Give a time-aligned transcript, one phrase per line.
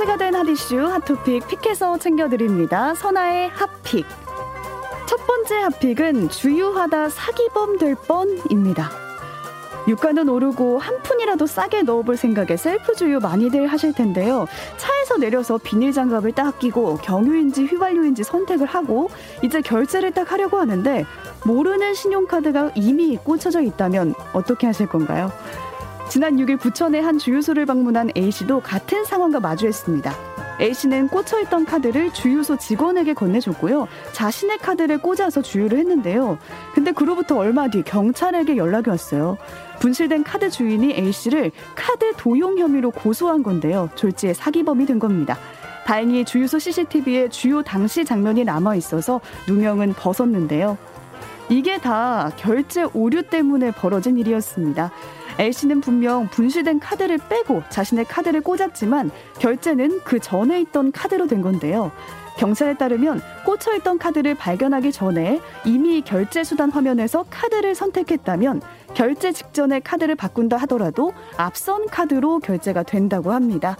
[0.00, 2.94] 화제가 된 핫이슈 핫토픽 픽해서 챙겨드립니다.
[2.94, 4.06] 선아의 핫픽.
[5.06, 8.90] 첫 번째 핫픽은 주유하다 사기범 될 뻔입니다.
[9.88, 14.46] 유가는 오르고 한 푼이라도 싸게 넣어볼 생각에 셀프 주유 많이들 하실 텐데요.
[14.78, 19.10] 차에서 내려서 비닐 장갑을 딱 끼고 경유인지 휘발유인지 선택을 하고
[19.42, 21.04] 이제 결제를 딱 하려고 하는데
[21.44, 25.30] 모르는 신용카드가 이미 꽂혀져 있다면 어떻게 하실 건가요?
[26.10, 30.12] 지난 6일 부천의 한 주유소를 방문한 A씨도 같은 상황과 마주했습니다.
[30.60, 33.86] A씨는 꽂혀있던 카드를 주유소 직원에게 건네줬고요.
[34.12, 36.38] 자신의 카드를 꽂아서 주유를 했는데요.
[36.74, 39.38] 근데 그로부터 얼마 뒤 경찰에게 연락이 왔어요.
[39.78, 43.88] 분실된 카드 주인이 A씨를 카드 도용 혐의로 고소한 건데요.
[43.94, 45.38] 졸지에 사기범이 된 겁니다.
[45.86, 50.76] 다행히 주유소 CCTV에 주유 당시 장면이 남아 있어서 누명은 벗었는데요.
[51.48, 54.90] 이게 다 결제 오류 때문에 벌어진 일이었습니다.
[55.40, 61.92] L씨는 분명 분실된 카드를 빼고 자신의 카드를 꽂았지만 결제는 그 전에 있던 카드로 된 건데요.
[62.36, 68.60] 경찰에 따르면 꽂혀있던 카드를 발견하기 전에 이미 결제 수단 화면에서 카드를 선택했다면
[68.92, 73.78] 결제 직전에 카드를 바꾼다 하더라도 앞선 카드로 결제가 된다고 합니다.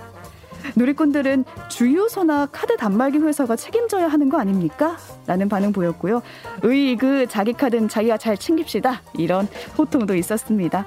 [0.77, 4.97] 누리꾼들은 주유소나 카드 단말기 회사가 책임져야 하는 거 아닙니까?
[5.27, 6.22] 라는 반응 보였고요.
[6.64, 9.03] 으이 그 자기 카드는 자기가 잘 챙깁시다.
[9.14, 10.86] 이런 호통도 있었습니다.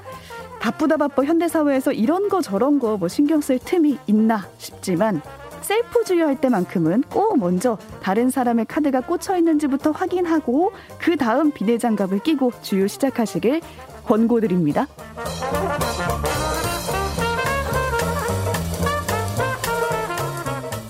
[0.63, 5.21] 바쁘다 바빠 현대사회에서 이런 거 저런 거 뭐 신경 쓸 틈이 있나 싶지만
[5.61, 12.19] 셀프 주유할 때만큼은 꼭 먼저 다른 사람의 카드가 꽂혀 있는지부터 확인하고 그 다음 비닐 장갑을
[12.19, 13.59] 끼고 주유 시작하시길
[14.05, 14.87] 권고드립니다.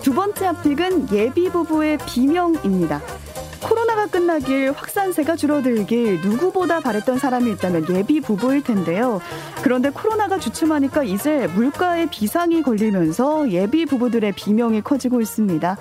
[0.03, 3.01] 두 번째 앞픽은 예비 부부의 비명입니다.
[4.23, 9.19] 끝나길 확산세가 줄어들길 누구보다 바랬던 사람이 있다면 예비 부부일 텐데요.
[9.61, 15.77] 그런데 코로나가 주춤하니까 이제 물가에 비상이 걸리면서 예비 부부들의 비명이 커지고 있습니다.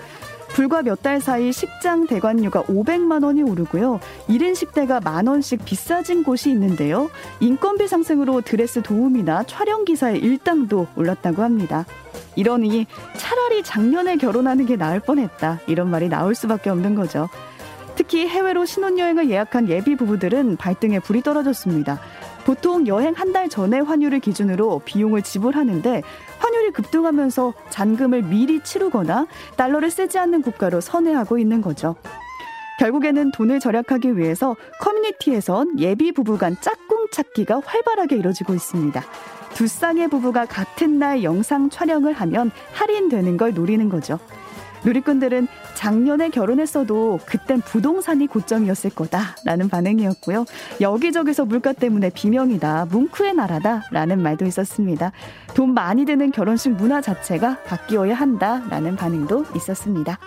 [0.49, 4.01] 불과 몇 달 사이 식장 대관료가 500만 원이 오르고요.
[4.29, 7.11] 1인 식대가 만 원씩 비싸진 곳이 있는데요.
[7.39, 11.87] 인건비 상승으로 드레스 도움이나 촬영 기사의 일당도 올랐다고 합니다.
[12.35, 12.87] 이러니
[13.17, 15.61] 차라리 작년에 결혼하는 게 나을 뻔했다.
[15.69, 17.29] 이런 말이 나올 수밖에 없는 거죠.
[17.95, 22.01] 특히 해외로 신혼여행을 예약한 예비 부부들은 발등에 불이 떨어졌습니다.
[22.45, 26.03] 보통 여행 한 달 전에 환율을 기준으로 비용을 지불하는데
[26.39, 29.27] 환율이 급등하면서 잔금을 미리 치르거나
[29.57, 31.97] 달러를 쓰지 않는 국가로 선회하고 있는 거죠.
[32.79, 39.03] 결국에는 돈을 절약하기 위해서 커뮤니티에선 예비 부부 간 짝꿍 찾기가 활발하게 이뤄지고 있습니다.
[39.55, 44.19] 두 쌍의 부부가 같은 날 영상 촬영을 하면 할인되는 걸 노리는 거죠.
[44.85, 50.45] 누리꾼들은 작년에 결혼했어도 그땐 부동산이 고점이었을 거다라는 반응이었고요.
[50.81, 55.13] 여기저기서 물가 때문에 비명이다, 뭉크의 나라다라는 말도 있었습니다.
[55.55, 60.19] 돈 많이 드는 결혼식 문화 자체가 바뀌어야 한다라는 반응도 있었습니다.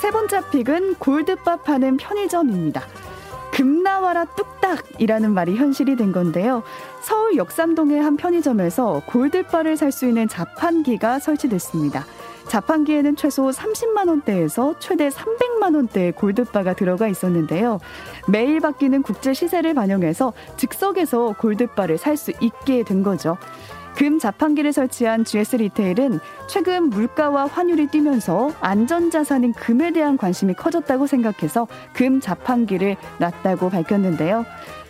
[0.00, 2.82] 세 번째 픽은 골드밥 파는 편의점입니다.
[3.56, 6.62] 금나와라 뚝딱이라는 말이 현실이 된 건데요.
[7.00, 12.04] 서울 역삼동의 한 편의점에서 골드바를 살 수 있는 자판기가 설치됐습니다.
[12.48, 17.80] 자판기에는 최소 30만 원대에서 최대 300만 원대의 골드바가 들어가 있었는데요.
[18.28, 23.38] 매일 바뀌는 국제 시세를 반영해서 즉석에서 골드바를 살 수 있게 된 거죠.
[23.96, 31.66] 금 자판기를 설치한 GS 리테일은 최근 물가와 환율이 뛰면서 안전자산인 금에 대한 관심이 커졌다고 생각해서
[31.94, 34.44] 금 자판기를 놨다고 밝혔는데요.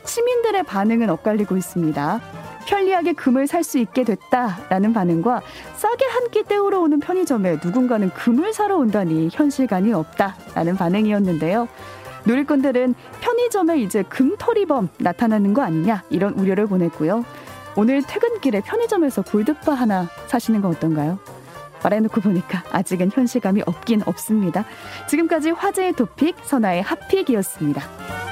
[0.05, 2.21] 시민들의 반응은 엇갈리고 있습니다.
[2.67, 5.41] 편리하게 금을 살 수 있게 됐다라는 반응과
[5.77, 11.69] 싸게 한 끼 때우러 오는 편의점에 누군가는 금을 사러 온다니 현실감이 없다라는 반응이었는데요.
[12.27, 17.25] 누릴꾼들은 편의점에 이제 금토리범 나타나는 거 아니냐 이런 우려를 보냈고요.
[17.77, 21.19] 오늘 퇴근 길에 편의점에서 골드바 하나 사시는 건 어떤가요?
[21.83, 24.65] 말해놓고 보니까 아직은 현실감이 없긴 없습니다.
[25.09, 28.26] 지금까지 화제의 토픽 선아의 핫픽이었습니다.